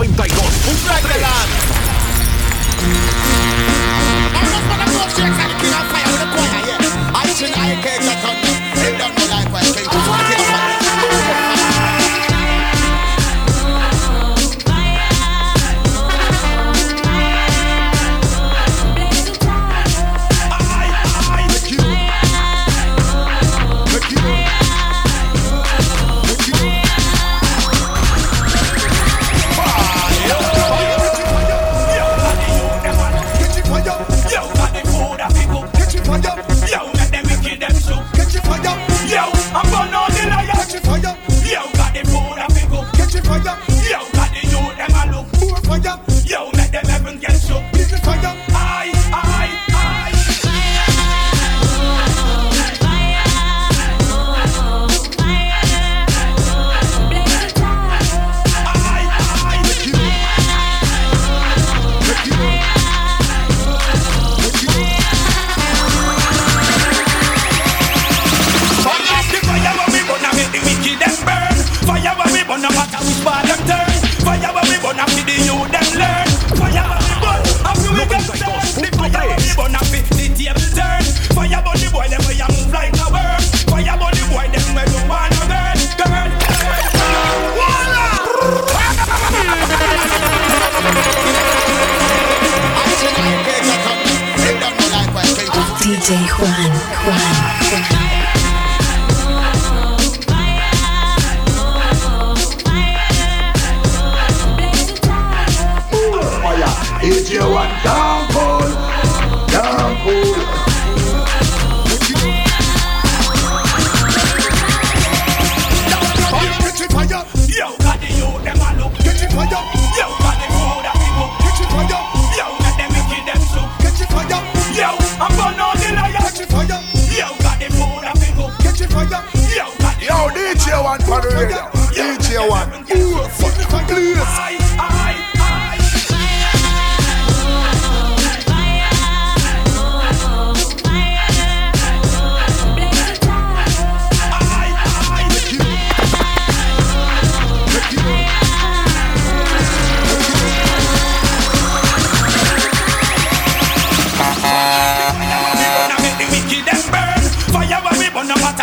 [0.00, 0.32] 92.
[0.70, 1.00] Un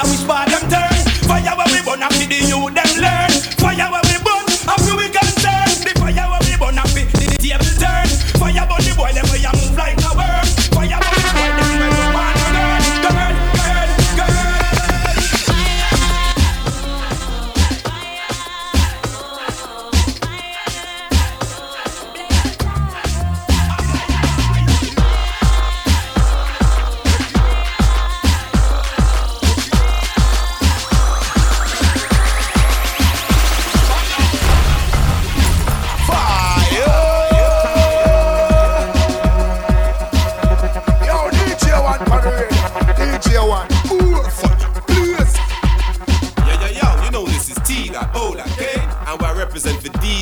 [0.09, 0.97] we spot and turn.
[1.27, 2.86] Fire when we burn up to the youth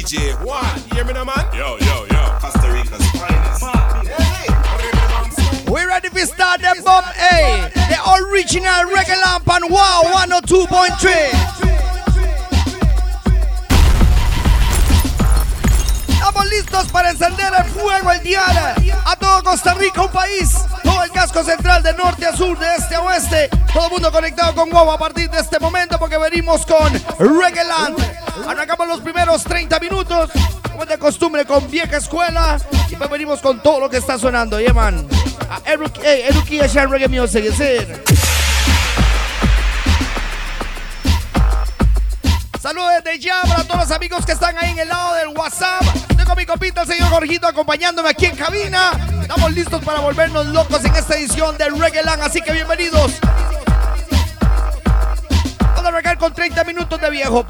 [0.06, 0.62] DJ Juan.
[0.90, 1.34] You hear me now, man?
[1.52, 2.38] Yo, yo, yo.
[2.40, 3.66] Costa Rica's finest.
[5.68, 7.70] We ready to start the bomb, eh?
[7.74, 11.66] The original reggae lamp and wow 102.3.
[16.08, 18.76] Estamos listos para encender el fuego el diana.
[19.06, 20.54] A todo Costa Rica, un país.
[20.84, 23.50] Todo el casco central de norte a sur, de este a oeste.
[23.74, 27.64] Todo el mundo conectado con WOW a partir de este momento porque venimos con Reggae
[27.64, 28.15] Land.
[28.44, 30.30] Arrancamos los primeros 30 minutos,
[30.70, 32.58] como de costumbre, con vieja escuela.
[32.88, 34.74] Y después venimos con todo lo que está sonando, yeah,
[36.64, 37.88] Ashan Reggae Music, es.
[42.62, 45.84] Saludos desde ya para todos los amigos que están ahí en el lado del WhatsApp.
[46.18, 48.92] Tengo mi copita, el señor Jorgito, acompañándome aquí en cabina.
[49.22, 53.14] Estamos listos para volvernos locos en esta edición de Reggaeland, así que bienvenidos
[56.20, 57.46] con 30 minutos de viejo.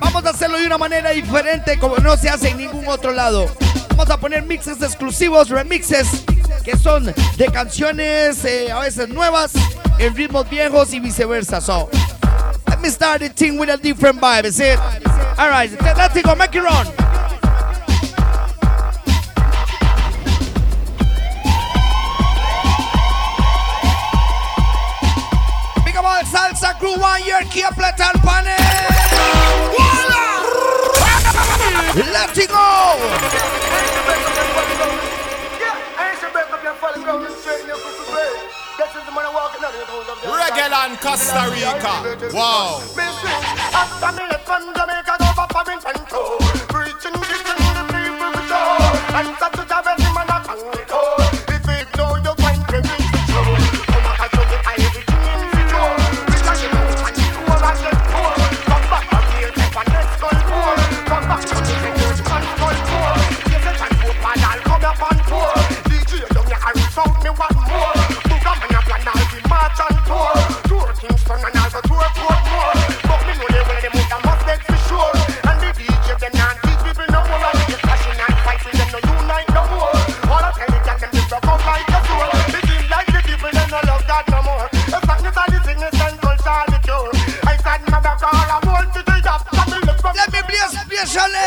[0.00, 3.46] Vamos a hacerlo de una manera diferente como no se hace en ningún otro lado.
[3.90, 6.24] Vamos a poner mixes exclusivos, remixes,
[6.64, 9.52] que son de canciones eh, a veces nuevas,
[9.98, 11.60] en ritmos viejos y viceversa.
[11.60, 11.90] So,
[12.68, 14.78] let me start the thing with a different vibe, is it?
[15.38, 17.11] Alright, let's go, make it run.
[26.32, 27.50] salsa crew one year and
[32.12, 32.96] Let it go.
[40.24, 41.94] Reggae and Costa Rica.
[42.32, 42.80] Wow.
[46.72, 49.61] Preaching, the people
[91.04, 91.41] play a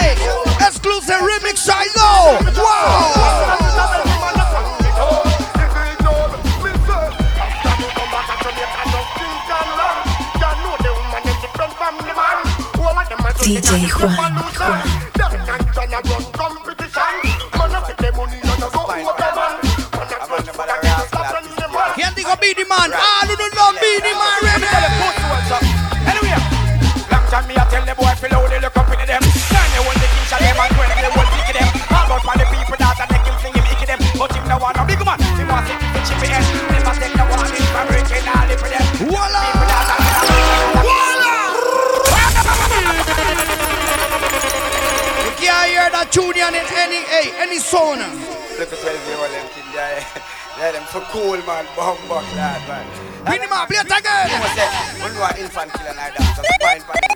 [51.25, 52.85] them cool man, bumbuck lad man.
[53.25, 54.29] Beenie Man, play it again.
[54.29, 54.69] You say,
[55.01, 57.09] when you are infant killer like that, just fine for the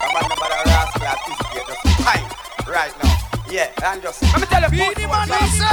[0.00, 2.28] A man no bother rascal at this gate, just fine
[2.68, 3.12] right now.
[3.48, 5.64] Yeah, and just Let me tell you, Beenie Man, I say.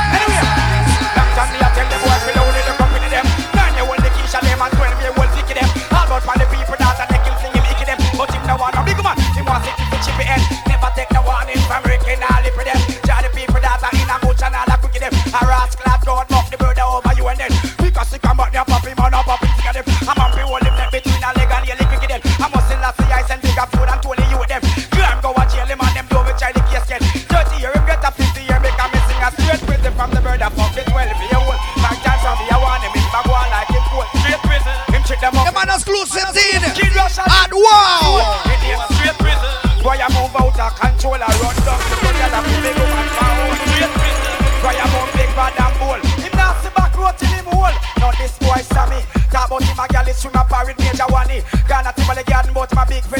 [1.15, 3.25] Long time me I tell the boy below they look up in them.
[3.55, 5.67] Nine they want the king shall them and twenty they want pick them.
[5.91, 7.99] All about for the people that and they kill sing him icky them.
[8.15, 9.15] But him no want no big man.
[9.35, 10.43] He want to keep the chippy end.
[10.67, 12.79] Never take the warning from breaking all the for them.
[13.07, 15.15] Jar the people that are in a bush and all a quick them.
[15.35, 16.48] A rascal that God buck
[17.39, 17.51] then.
[17.79, 19.85] Because he come back there pop him on up up them.
[20.03, 22.21] I'm up hold him neck between a leg and the quick them.
[22.43, 24.61] I'm must last the ice and bigger food and Tony you with them.
[24.91, 26.99] Graham go and jail him and them do with child the case get.
[26.99, 30.19] 30 year him get a 50 year make a missing a straight prison from the
[30.19, 31.57] bird that fuck the 12 year old.
[31.79, 34.07] Back time from me I want him in back one like him cold.
[34.19, 34.75] Straight prison.
[34.91, 35.47] Him trick them up.
[35.47, 36.61] The man exclusive in.
[36.75, 38.43] Kid Rush and And wow.
[38.99, 39.69] Straight prison.
[39.79, 41.15] Boy, I move out of control,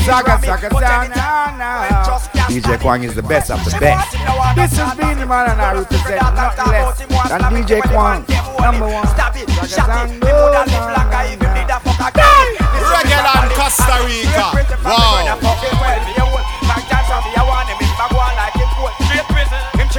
[0.09, 0.45] Saga, Grammy.
[0.45, 3.93] saga, saga, anytime, now, when just can't DJ Juan is the best of the best.
[3.93, 6.57] want him, no one This is understand the Man and I People represent that nothing
[6.57, 8.61] talk less about him, want than stab it, DJ when the Juan, man them want
[8.65, 8.93] number him.
[8.93, 9.07] one.
[9.13, 10.19] Stab it, Saga, shot it,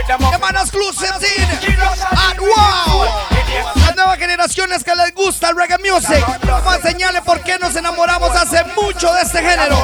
[0.06, 1.44] The man exclusive in.
[1.44, 3.04] And wow.
[3.76, 6.24] Las nuevas generaciones que les gusta el reggae music.
[6.42, 9.76] Vamos a enseñarles por qué nos enamoramos hace mucho de este género.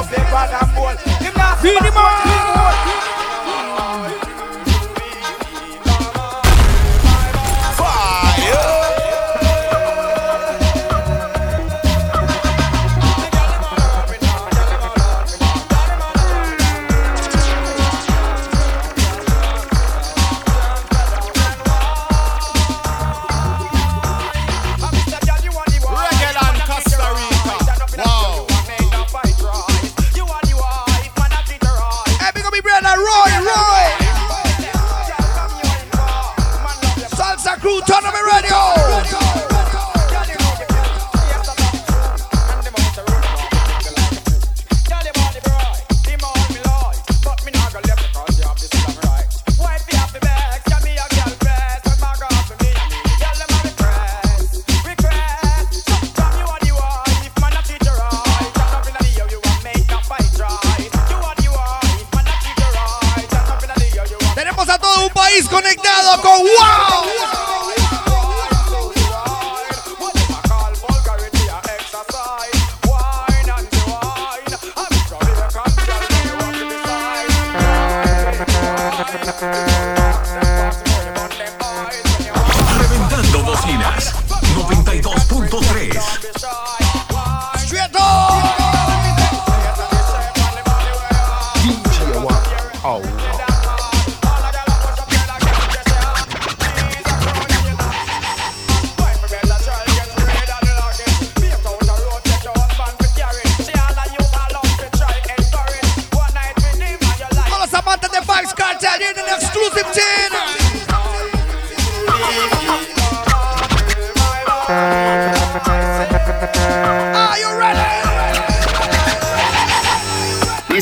[65.37, 67.16] A todo un país conectado con Wao.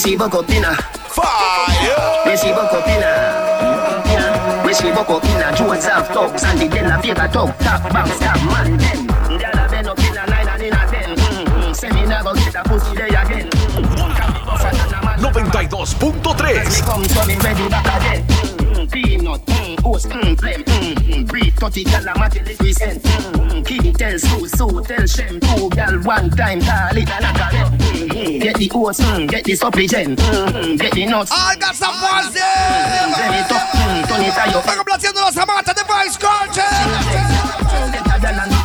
[0.05, 2.21] Recibo copina, Fire.
[2.25, 4.63] recibo copina.
[4.63, 8.77] Recibo copina, Jones have talks and the den a figure talk, top bounce, top man
[8.77, 9.07] then.
[9.39, 11.15] Gyal a bend up in a nine and in a ten.
[11.17, 11.73] Mm-hmm.
[11.73, 13.49] Say me never get a pussy there again.
[13.49, 14.13] Mm-hmm.
[14.13, 15.17] Can be buffer than a man.
[15.17, 18.34] 92.3 Me come so me ready back again.
[19.85, 22.73] Mm, Peanut, mm, oats, mm, blem, mm, mm, breed 30 gal a matty lick we
[22.73, 23.01] send.
[23.01, 27.21] Mm, mm, Kitty tell Sue, Sue tell Shem, two gal one time, call it a
[27.21, 27.77] knock a them.
[27.77, 29.55] Mm, mm, Get the oats, mm, get the
[30.15, 31.31] mm, mm, get the nuts.
[31.31, 32.33] I got some Mm, voices.
[33.15, 37.64] Blend it up, mm, turn it your Están complaciendo los amantes de Vybz Kartel.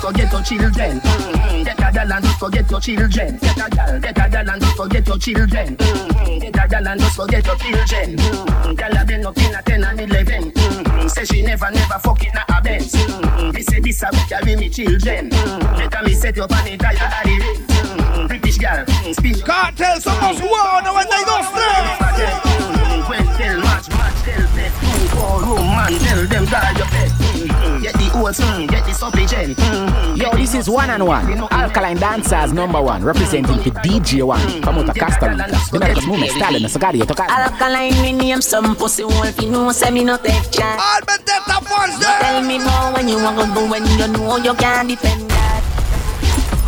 [0.01, 1.01] Forget your children.
[1.01, 3.39] Mm, Get a gal and don't forget your children.
[3.39, 5.77] Get a gal, get a gal and don't forget your children.
[5.77, 8.17] Mm, Get a gal and don't forget your children.
[8.17, 10.53] Mm, Gal a been up in a 10 and 11.
[10.53, 12.95] Mm, Say she never, never fucking a a Benz.
[12.95, 15.31] Mm, Me say this a go carry me children.
[15.31, 17.39] Mm, Later me set up an entire array.
[17.39, 22.41] Mm, British gal, mm, spin Cartel, somos Wao, 92.3.
[22.57, 24.73] Mm, When tell match, match tell bet.
[24.73, 27.13] Mm, Four room man, tell them die your bed.
[27.51, 29.57] Mm, Get the oats, mm, get the supplement.
[29.57, 31.27] Mm, Yo, this is one and one.
[31.51, 34.41] Alkaline Dancers number one, representing the DJ Juan.
[34.63, 35.47] From out of Costa Rica.
[35.71, 37.31] The American movement, Stalin, Sagaria, Tocada.
[37.31, 40.81] Alkaline me name some pussy wolf, you know say me no take chance.
[40.81, 42.19] Al Vendetta Wednesday.
[42.21, 45.63] Tell me more when you want to do when you know you can't defend that.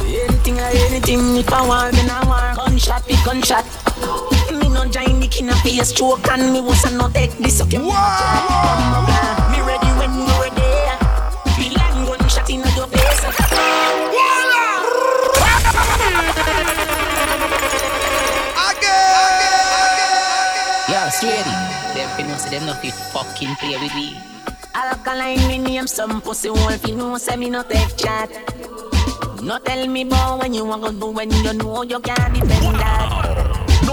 [0.03, 2.59] Anything or anything, if I want, then I want.
[2.59, 3.65] Gunshot, be gunshot.
[4.53, 7.79] Me no join the king of face stroke and me was no take this okay.
[7.79, 8.52] Wow.
[22.73, 24.17] Finna not fit fucking play with me.
[24.75, 28.31] Alkaline me name some pussy wolf, you know say me no take chat.
[29.43, 32.77] No tell me about when you want to do when you know you can't defend
[32.77, 33.49] that.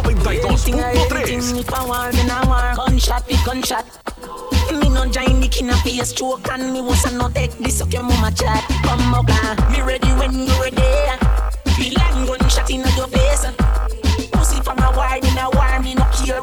[0.10, 2.86] Anything or 92.3 anything, if I war, then I war.
[2.86, 3.86] Gunshot, be gunshot.
[4.72, 7.92] Me no join the king of face stroke and me was no take this up
[7.92, 8.64] your mama chat.
[8.84, 9.28] Come up,
[9.72, 10.78] me ready when you ready.
[11.76, 13.46] Feel like gunshot in your face.
[14.32, 16.40] Pussy from a war, in a war, me no care,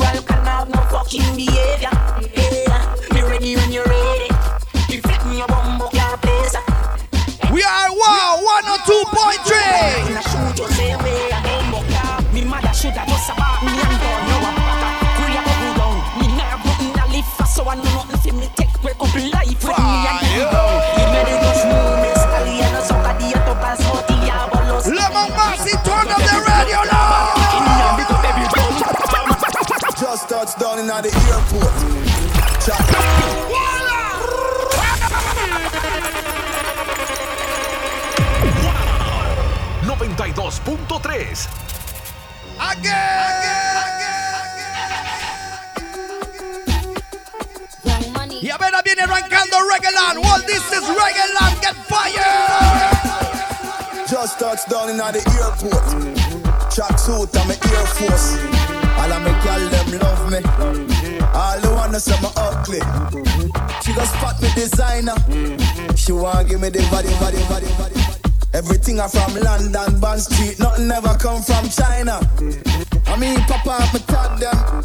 [0.96, 1.90] fucking behavior.
[2.32, 4.30] Yeah, ready when you're ready.
[4.88, 6.56] You fit me bumbo car place.
[7.52, 8.40] We are Wao,
[9.44, 9.55] 102.3.
[30.76, 31.72] down in the airport.
[32.60, 32.84] Check.
[39.82, 41.48] 92.3
[48.42, 50.18] Y a ver, ahí viene arrancando Reggaeland.
[50.22, 51.60] Well, this is Reggaeland.
[51.62, 52.22] Get fire.
[54.08, 55.04] Just touched down in the
[55.40, 55.84] airport.
[56.74, 58.85] Track suit and my Air Force.
[58.98, 60.40] All of my gal them love me.
[61.34, 62.80] All the wanna say me ugly.
[63.82, 65.16] She just spot me designer.
[65.96, 67.96] She want give me the body, body, body, body.
[68.54, 72.20] Everything I from London, Bond Street, nothing ever come from China.
[73.06, 74.84] I mean, Papa, me tag them.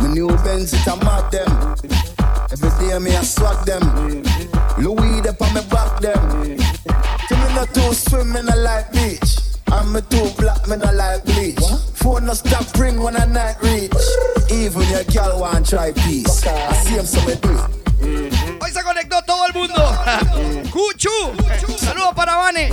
[0.00, 1.48] My new Benz, it a mad them.
[2.52, 3.82] Every day me I swag them.
[4.78, 6.58] Louis up on me back them.
[7.26, 9.45] See me not too swim, me not like beach.
[9.68, 11.58] I'm me too black, me not like bleach.
[11.94, 13.92] Phone no stop ring when I night reach.
[14.50, 16.46] Even your girl want try peace.
[16.46, 18.62] I see him so me do it.
[18.62, 19.74] Hoy se conectó todo el mundo.
[20.70, 21.10] Cuchu.
[21.78, 22.70] Saludos para Vane.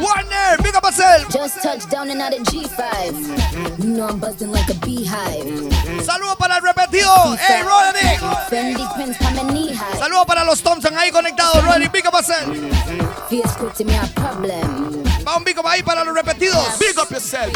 [0.00, 1.28] Warner, big up yourself.
[1.30, 3.82] Just touched down and out of G5.
[3.82, 5.44] You know I'm buzzing like a beehive.
[5.44, 6.00] Mm-hmm.
[6.00, 7.36] Saludos para el repetido.
[7.36, 8.20] Hey, Roderick.
[8.48, 9.98] Fendi prints coming knee high.
[9.98, 11.62] Saludos para los Thompson ahí conectados.
[11.64, 12.46] Roderick, big up yourself.
[13.28, 14.75] Feels good to me, a problem.
[15.56, 16.78] Va big up ahí para los repetidos.
[16.78, 17.50] Big up yourself.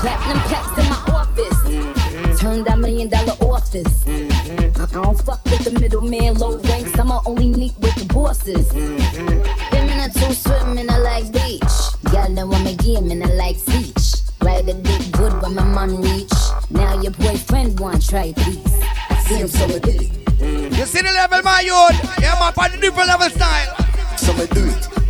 [0.00, 1.58] Platinum plaques in my office.
[1.64, 2.36] Mm-hmm.
[2.36, 4.04] Turned a million dollar office.
[4.04, 4.82] Mm-hmm.
[4.82, 6.96] I don't fuck with the middleman, low ranks.
[6.98, 8.68] I'ma only meet with the bosses.
[8.68, 9.42] Mm-hmm.
[9.70, 11.62] Them in a two swim in a like beach.
[12.10, 14.22] Girl, them want me game in a like speech.
[14.42, 16.32] Ride a dick good when my man reach.
[16.70, 18.80] Now your boyfriend want try peace.
[19.10, 20.78] I see him so it is.
[20.78, 22.20] You see the level, my youth?
[22.20, 23.74] Yeah, man, for the different level style.
[24.16, 25.01] So me do it.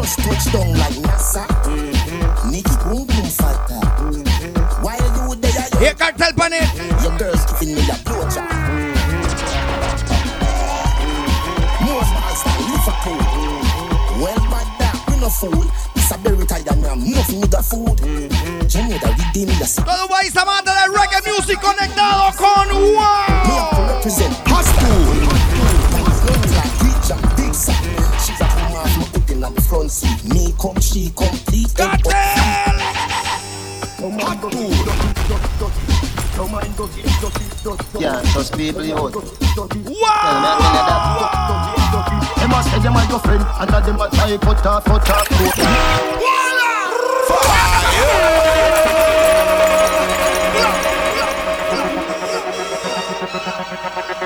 [0.00, 1.44] Just touch down like NASA.
[1.66, 2.50] Mm-hmm.
[2.50, 3.82] Nikki boom boom fatter.
[3.98, 4.82] Mm-hmm.
[4.82, 6.58] While you there, Here, cartel panel.
[6.58, 7.02] Mm-hmm.
[7.02, 8.46] your girls giving me a blowjob.
[11.82, 13.20] More balls than Liverpool.
[14.22, 15.66] Well, bad that we no fool.
[15.94, 17.98] This a berry tie and ram, nothing with the food.
[18.70, 19.84] Jamaica, redeem the city.
[19.84, 23.02] Todo país amante del reggae music conectado con Me Wow.
[23.02, 25.87] have to represent high
[29.68, 30.24] front seat.
[30.32, 31.74] Me come, she complete.
[31.76, 32.12] Cartel.
[34.24, 34.72] Hot school.
[38.00, 39.14] Yeah, trust people you out.
[39.14, 40.24] Wow.
[42.38, 45.10] Them a say them a your friend, and a them a try cut off, cut
[45.10, 45.68] off, cut off.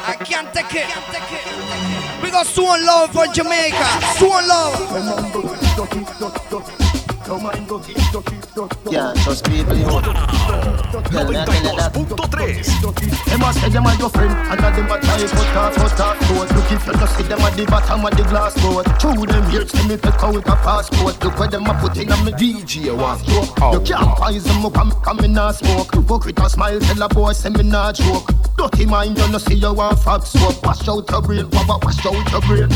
[0.05, 1.72] I can't take it.
[2.23, 3.85] We got Swan Love for Jamaica.
[4.17, 4.83] Swan Love.
[8.91, 9.85] Yeah, trust people you.
[9.89, 11.93] Tell me, tell that.
[11.95, 15.75] 92.3 Them a say them a your friend, and a them a try cut off,
[15.77, 16.53] cut off, coat.
[16.53, 18.85] Look if you just see them at the bottom of the glass boat.
[19.01, 21.25] Through them here, see me take out a passport.
[21.25, 23.25] Look where them a put in a me DJ walk.
[23.27, 25.93] You can't poison me, come, come in a smoke.
[26.07, 28.29] Book with a smile, tell a boy, say me not joke.
[28.59, 30.63] Dirty mind, you no see you want fuck smoke.
[30.63, 32.69] Wash out your brain, baba, wash out your brain.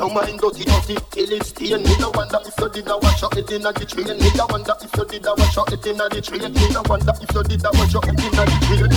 [0.00, 1.82] Your mind dirty, dirty, till it's stain.
[1.82, 4.16] Me no wonder if you did a wash out it inna the train.
[4.16, 6.54] Me no wonder if you did a wash out it inna the train.
[6.54, 8.88] Me no wonder if you did a wash out it inna the train.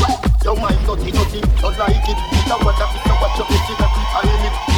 [0.48, 2.19] Your mind dirty, dirty, don't like it.
[2.31, 4.72] Me no wonder if you wash out it inna the toilet.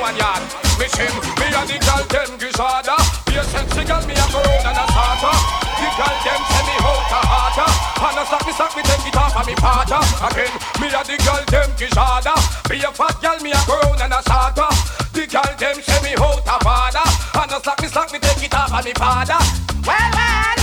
[0.00, 0.42] one yard.
[0.78, 2.96] Miss him, me and the girl them Gizada.
[3.26, 5.34] Be a sexy girl, me a go round and a starter.
[5.78, 7.70] The girl them send me out a harder.
[7.98, 10.02] And a stop me, stop me, take it off of me partner.
[10.22, 12.34] Again, me and the girl them Gizada.
[12.70, 14.70] Be a fat girl, me a go round and a starter.
[15.12, 17.06] The girl them send me out a father.
[17.34, 19.40] And a stop me, stop me, take it off of me father.
[19.82, 20.58] Well, well.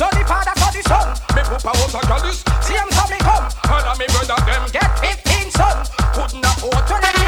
[0.00, 1.08] So the father, so the son.
[1.36, 2.40] Me was a goddess.
[2.64, 3.44] See him so me come.
[3.44, 5.76] And a me brother them get 15 son.
[6.16, 7.19] Couldn't afford to let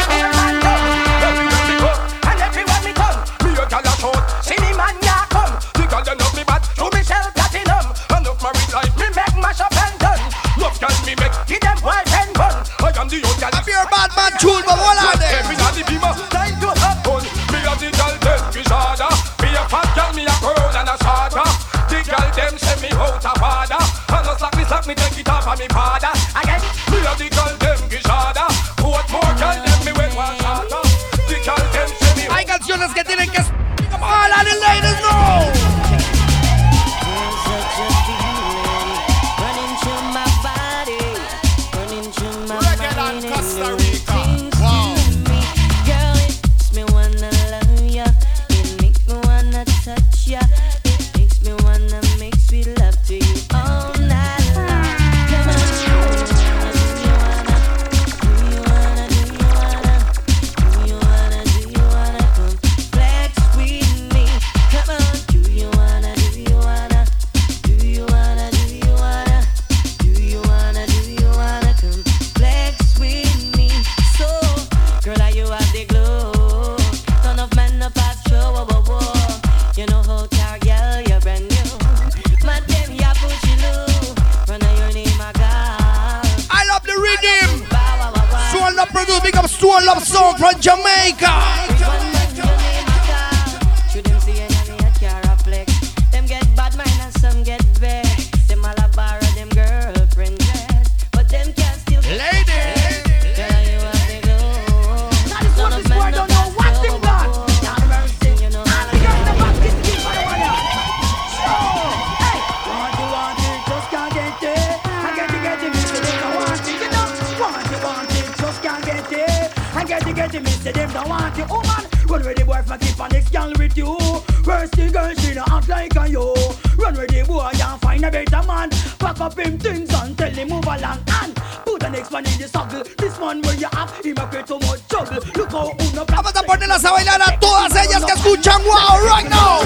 [122.12, 123.96] Run with the boy for keep on next girl with you.
[124.44, 126.34] First the girl she no act like a you.
[126.76, 128.68] Run with the boy and find a better man.
[129.00, 132.36] Pack up him things and tell him move along and put the next one in
[132.36, 132.84] the circle.
[132.98, 135.24] This man where you have him a create so much trouble.
[135.36, 139.28] Look how uno Vamos a ponerlas a bailar a todas ellas que escuchan Wao right
[139.28, 139.64] now.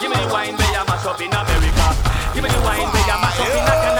[0.00, 1.86] Give me the wine you mash up in America.
[2.32, 3.93] Give me the wine you mash up in Canada.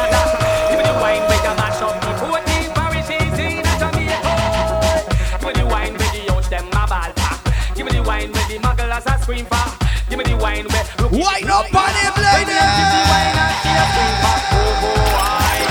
[8.04, 9.64] Wine where the youth them a ball for.
[10.10, 11.08] Give me the wine where the mugglers a scream for.
[11.08, 12.54] Give me wine where up on him, lady.
[13.10, 15.68] wine and she a scream for go-go wine.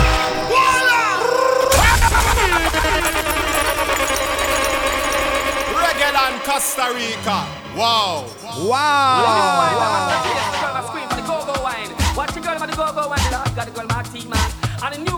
[5.79, 7.39] Reggae and Costa Rica.
[7.77, 8.25] Wow.
[8.67, 9.23] Wow.
[9.73, 11.91] Oh, scream for the go-go wine.
[12.15, 13.31] Watch the girl with the go-go wine.
[13.31, 14.21] Lord got the girl Marty.
[14.83, 15.12] And the new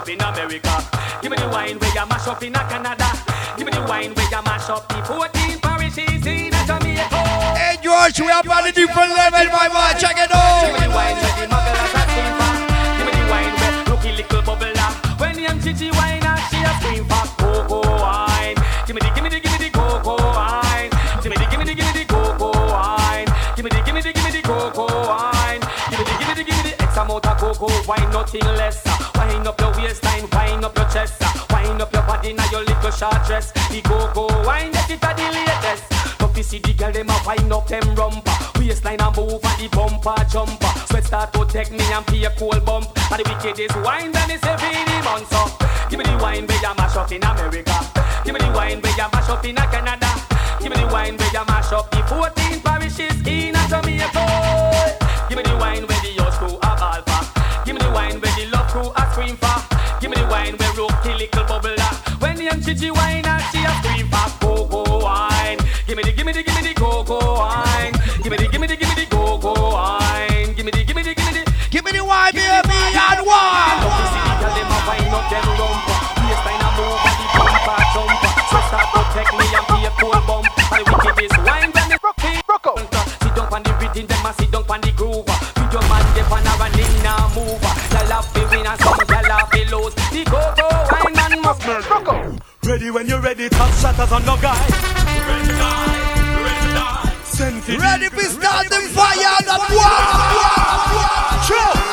[0.00, 0.74] up in America.
[1.20, 3.08] Give me the wine where you mash up in Canada.
[3.56, 7.20] Give me the wine where you mash up the 14 parishes in Jamaica.
[7.60, 9.92] Hey, George, we are on a different level, my man.
[10.00, 10.64] Check it out.
[10.64, 12.52] Give me the wine where the mugglers are scream for.
[12.96, 14.92] Give me the wine where looky little bubble lah.
[15.20, 18.56] When the MGG wine and she a scream for cocoa wine.
[18.86, 20.90] Give me the, give me the, give me the cocoa wine.
[21.20, 23.28] Give me the, give me the, give me the cocoa wine.
[23.52, 25.60] Give me the, give me the, give me the cocoa wine.
[25.92, 28.48] Give me the, give me the, give me the X amount of cocoa wine, nothing
[28.56, 28.99] less.
[29.30, 31.46] Wine up your waistline, wine up your chest, ah.
[31.50, 33.52] wine up your body now your little short dress.
[33.70, 35.86] The cocoa wine, that it a the latest.
[36.20, 38.34] Love to see the girl them a wind up them rumper.
[38.58, 40.66] Waistline and move and the bumper jumper.
[40.90, 42.90] Sweat start to take me and pay a cold bump.
[43.06, 44.74] And the wickedest wine that is every
[45.06, 45.46] month so
[45.86, 47.78] Give me the wine where you mash up in America.
[48.26, 50.10] Give me the wine where you mash up in Canada.
[50.58, 54.98] Give me the wine where you mash up the 14 parishes in a Jamaica.
[55.30, 57.09] Give me the wine where the yours crew a ball
[63.52, 65.58] she a scream for cocoa wine.
[65.86, 67.92] Give me the, give me the, give me the cocoa wine.
[68.22, 70.54] Give me the, give me the, give me the cocoa wine.
[70.54, 73.20] Give me the, give me the, give me the Give me the wine, baby, and
[73.22, 73.78] wine.
[73.78, 77.16] Love to see the girl them a wind up them rumper Waistline a move and
[77.18, 78.30] the bumper jumper.
[78.50, 82.42] So start me and be a cold bump And the wickedest wine when me rocky
[82.50, 82.90] rock out
[83.22, 85.26] Sit down on the rhythm, them a sit down on the groove.
[85.26, 87.62] With your man dey on a running now move
[87.94, 88.49] Y'all have to
[92.70, 94.54] Ready when you're ready, top shatters on no guy.
[94.54, 97.14] Ready to die, ready to die.
[97.24, 100.06] Send for Ready for start the fire and one.
[101.48, 101.90] True.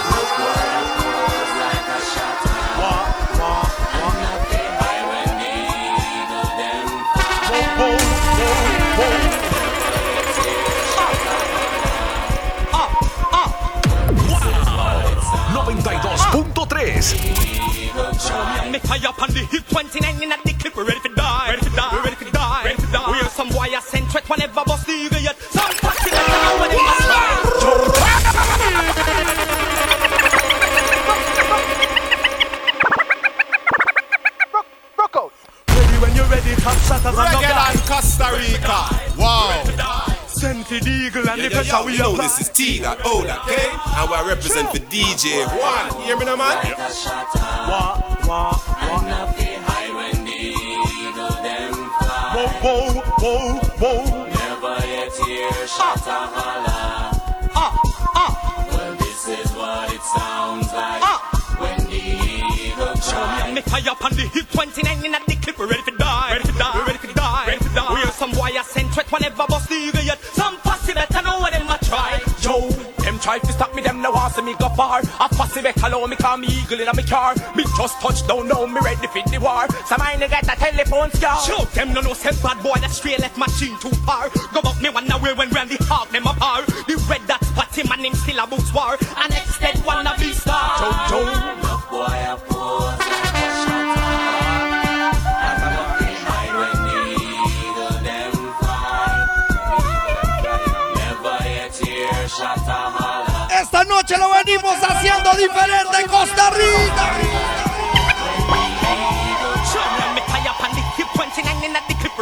[16.30, 17.57] punto 3
[18.72, 21.50] Me fire up on the hit 29 in at the clip, we ready to die.
[21.50, 22.64] Ready to die, we ready to die.
[22.66, 23.12] Ready to die.
[23.12, 25.38] We are some wire sent threat whenever bust the eagle yet.
[25.40, 27.08] Some party that now when they must
[35.70, 37.72] Ready when you're ready, top shatters on no Reggae guy.
[37.72, 38.80] and Costa Rica.
[39.18, 39.67] Wow.
[40.38, 42.24] Send for the eagle and the Yo, pressure yo, we you know apply.
[42.28, 46.02] this is T dot O dot K, and I represent for DJ Juan.
[46.06, 46.58] Hear me now, man?
[47.68, 48.54] Wah, wah,
[52.38, 54.26] Whoa, whoa, whoa, whoa.
[54.30, 57.10] Never yet hear shot a holla.
[57.56, 57.82] Ah,
[58.14, 61.18] ah, Well, this is what it sounds like ah.
[61.58, 63.56] when the eagle Show me cries.
[63.56, 66.34] me fire up on the hit 29 in at the clip, we ready to die.
[66.38, 67.46] Ready to die, we ready to die.
[67.48, 67.94] Ready to die.
[67.94, 69.97] We are some wire sent threat whenever bust the eagle
[73.28, 75.02] try to stop me, them no want see me go far.
[75.20, 77.36] I A pussy better allow me call me eagle in a me car.
[77.56, 79.68] Me just touch down now, me ready for the war.
[79.86, 81.36] Some I get a telephone scar.
[81.44, 84.30] Show them no no say bad boy that straight left machine too far.
[84.54, 86.68] Go up me one away when Randy Hawk them apart.
[86.88, 88.96] The red that spot him and him still a books war.
[88.96, 90.80] And next dead wanna be star.
[91.10, 91.57] Joe, Joe.
[104.48, 107.12] Venimos haciendo diferente en Costa Rica.
[109.72, 112.18] Show me me tie up on the hip 29 in the clip,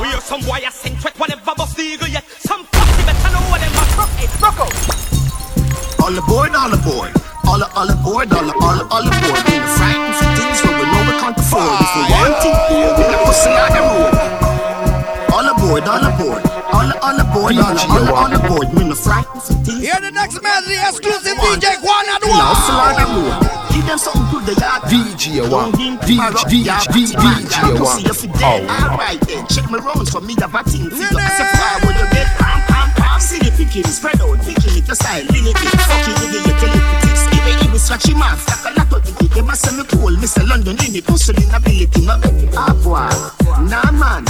[0.00, 2.24] we are some wire sent threat whenever bust eagle yet.
[2.40, 4.10] Some pussy better know what them a rock.
[4.18, 4.28] Hey.
[6.02, 6.72] All aboard, all.
[7.46, 9.53] All, all aboard, all, all, all aboard.
[19.84, 19.92] Frightened for things.
[19.92, 23.36] Hear the next medley, exclusive DJ Juan and Me no hustle on the Juan.
[23.36, 23.72] road.
[23.74, 24.82] Give them something good they got.
[24.88, 28.00] DJ Juan, DJ, DJ, DJ Juan.
[28.00, 28.64] See you dead.
[28.64, 28.88] Oh.
[28.88, 30.34] Alright then, check my rounds for me.
[30.34, 30.88] The batting.
[30.88, 33.20] See you as a fire when you get pam pam pam.
[33.20, 35.80] See the picking, spread out, picking it, the style, limit it.
[35.84, 37.22] Fuck it, you get telepathics.
[37.28, 38.40] Give it, give it, scratch him off.
[38.48, 39.30] Like a lot of it.
[39.34, 40.48] They must send me cool, Mr.
[40.48, 41.04] London in it.
[41.04, 42.16] Hustling ability, my
[42.56, 43.12] Ah boy,
[43.68, 44.24] nah man.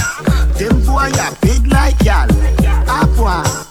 [0.59, 2.27] Them boy are big like y'all.
[2.91, 3.64] Ah boy, nah man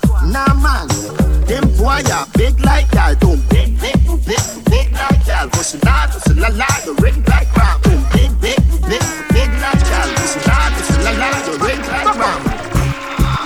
[2.02, 2.84] fire, big like.
[3.20, 7.82] Boom, big, big, big, big like the ring round.
[7.82, 9.80] Boom, big, big, big, big like
[11.44, 11.82] the ring
[12.18, 12.42] round.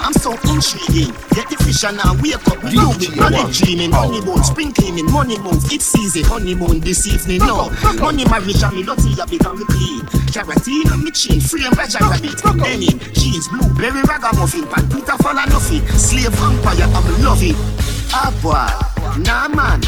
[0.05, 1.13] I'm so intriguing.
[1.35, 3.17] Get the fish and I wake up blooming.
[3.17, 7.39] Money dreaming, honeymoon, spring cleaning, money moon, It's easy, honeymoon this evening.
[7.39, 10.01] No, money marriage and me dirty, I become clean.
[10.33, 12.41] Carotene on me chin, free and badger rabbit.
[12.43, 15.87] Denim, jeans, blueberry, ragamuffin, pan, pita, fall and nothing.
[15.99, 17.88] Slave vampire, I'm loving.
[18.13, 19.81] Ah boy, nah man.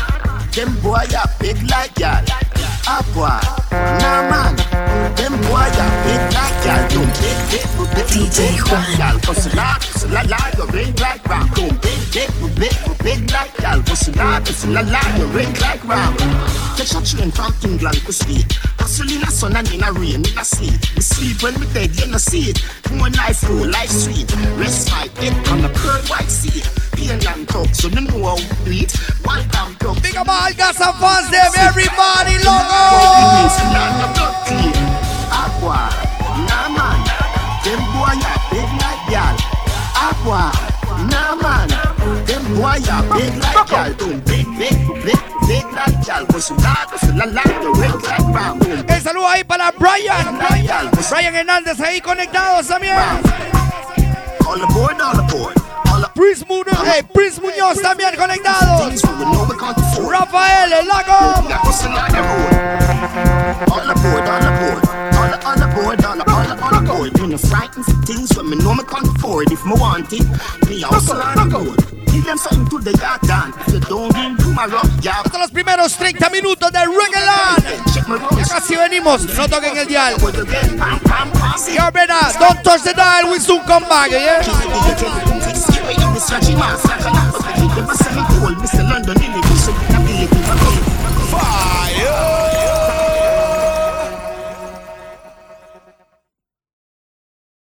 [0.53, 2.25] Them boy are big like y'all.
[2.87, 3.41] Ah boy,
[3.73, 4.70] nah man.
[5.17, 6.89] Them boy are big like y'all.
[6.91, 8.85] Don't big, big, big, DJ Juan.
[8.99, 9.21] y'all.
[9.21, 11.55] Cause a lot, cause a lot, lot, you ring like rock.
[11.55, 13.83] Don't big, big, big, big like y'all.
[13.83, 16.17] Cause a lot, cause a lot, lot, you ring like rock.
[16.77, 18.47] Catch a train from England to speed.
[18.79, 20.81] Hustle in a sun and in a rain, in a sleep.
[20.97, 22.63] We sleep when we dead, you no see it.
[22.93, 24.31] More life, full life sweet.
[24.59, 26.69] Rest my head on the pearl white seat.
[26.93, 28.93] Pain and talk, so you know how we do it.
[29.25, 30.03] One time talk.
[30.03, 32.81] Big up all got some fans them, everybody logo.
[35.31, 35.89] Aqua,
[36.47, 37.01] nah man,
[37.65, 39.37] them boy a big like y'all.
[39.95, 40.51] Aqua,
[41.11, 41.69] nah man,
[42.27, 43.95] them boy a big like y'all.
[43.95, 46.27] Boom, big, big, big, big like y'all.
[46.27, 48.85] You not, cause you la la, you ring like bam, boom.
[48.89, 50.39] El saludo ahí para Brian.
[50.49, 52.97] Brian, Hernández ahí conectados también.
[54.47, 55.61] All aboard, all aboard.
[56.15, 58.91] Prince Munoz, hey, Prince Muñoz también conectado.
[60.11, 61.35] Rafael, el lago.
[65.81, 66.29] All aboard, all aboard.
[66.29, 67.05] All, all aboard, all, all, all.
[67.05, 69.51] Me no frightened things when me know me can't afford.
[69.51, 70.27] If me want it,
[70.69, 71.79] me also on board.
[72.13, 73.55] Give them something to the yard done.
[73.67, 75.23] If you don't win tomorrow, yeah.
[75.23, 77.65] Hasta los primeros 30 minutos de Reggaeland.
[78.37, 80.17] Ya casi venimos, no toquen el dial.
[80.21, 84.43] You better, don't touch the dial, we soon come back, yeah?
[88.61, 88.83] Mr.
[88.91, 89.17] London